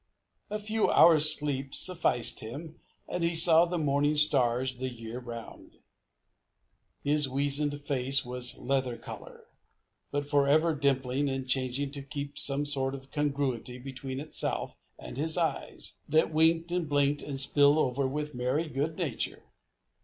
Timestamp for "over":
17.77-18.07